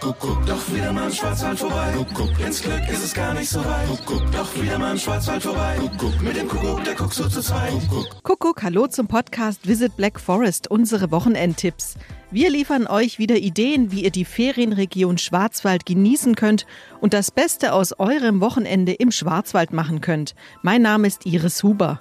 [0.00, 1.92] Kuckuck, doch wieder mal im Schwarzwald vorbei.
[1.94, 3.86] Kuckuck, ins Glück ist es gar nicht so weit.
[3.86, 5.76] Kuckuck, doch wieder mal im Schwarzwald vorbei.
[5.78, 7.72] Kuckuck, mit dem Kuckuck, der guckt so zu zweit.
[7.86, 8.22] Kuckuck.
[8.22, 11.96] Kuckuck, hallo zum Podcast Visit Black Forest, unsere Wochenendtipps.
[12.30, 16.64] Wir liefern euch wieder Ideen, wie ihr die Ferienregion Schwarzwald genießen könnt
[17.02, 20.34] und das Beste aus eurem Wochenende im Schwarzwald machen könnt.
[20.62, 22.00] Mein Name ist Iris Huber.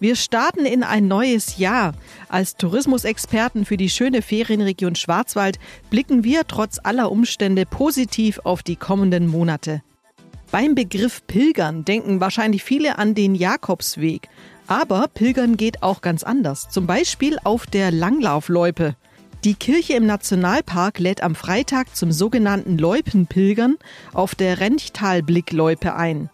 [0.00, 1.92] Wir starten in ein neues Jahr.
[2.28, 5.58] Als Tourismusexperten für die schöne Ferienregion Schwarzwald
[5.90, 9.82] blicken wir trotz aller Umstände positiv auf die kommenden Monate.
[10.52, 14.28] Beim Begriff Pilgern denken wahrscheinlich viele an den Jakobsweg.
[14.68, 16.68] Aber Pilgern geht auch ganz anders.
[16.68, 18.94] Zum Beispiel auf der Langlaufloipe.
[19.44, 23.78] Die Kirche im Nationalpark lädt am Freitag zum sogenannten Loipenpilgern
[24.12, 26.30] auf der Renchtalblickloipe ein.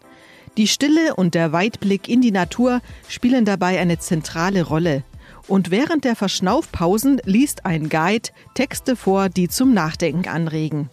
[0.56, 5.02] Die Stille und der Weitblick in die Natur spielen dabei eine zentrale Rolle.
[5.48, 10.90] Und während der Verschnaufpausen liest ein Guide Texte vor, die zum Nachdenken anregen.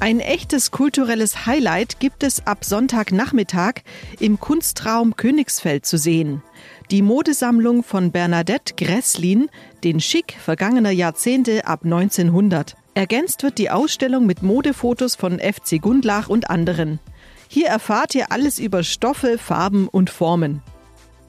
[0.00, 3.82] Ein echtes kulturelles Highlight gibt es ab Sonntagnachmittag
[4.18, 6.42] im Kunstraum Königsfeld zu sehen.
[6.90, 9.48] Die Modesammlung von Bernadette Gresslin,
[9.84, 12.76] den Schick vergangener Jahrzehnte ab 1900.
[12.94, 16.98] Ergänzt wird die Ausstellung mit Modefotos von FC Gundlach und anderen.
[17.48, 20.62] Hier erfahrt ihr alles über Stoffe, Farben und Formen.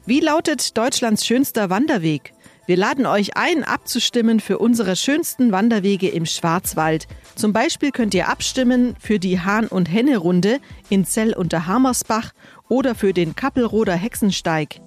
[0.06, 2.34] Wie lautet Deutschlands schönster Wanderweg?
[2.68, 7.08] Wir laden euch ein, abzustimmen für unsere schönsten Wanderwege im Schwarzwald.
[7.36, 12.32] Zum Beispiel könnt ihr abstimmen für die Hahn- und Henne-Runde in Zell unter Hammersbach
[12.68, 14.80] oder für den Kappelroder Hexensteig.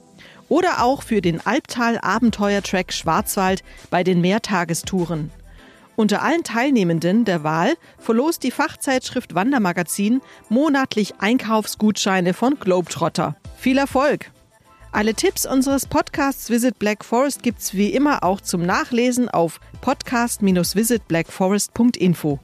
[0.49, 5.31] Oder auch für den Albtal-Abenteuer-Track Schwarzwald bei den Mehrtagestouren.
[5.99, 13.35] Unter allen Teilnehmenden der Wahl verlost die Fachzeitschrift Wandermagazin monatlich Einkaufsgutscheine von Globetrotter.
[13.57, 14.31] Viel Erfolg!
[14.93, 22.39] Alle Tipps unseres Podcasts Visit Black Forest gibt's wie immer auch zum Nachlesen auf podcast-visitblackforest.info.